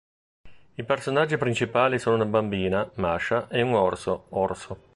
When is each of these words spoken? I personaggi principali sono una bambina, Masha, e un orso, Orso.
I 0.77 0.83
personaggi 0.83 1.37
principali 1.37 1.99
sono 1.99 2.15
una 2.15 2.25
bambina, 2.25 2.89
Masha, 2.95 3.47
e 3.49 3.61
un 3.61 3.75
orso, 3.75 4.25
Orso. 4.29 4.89